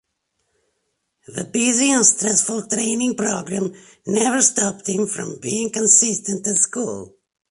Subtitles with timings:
[1.27, 3.75] The busy and stressful training program
[4.07, 7.15] never stopped him from being consistent at school.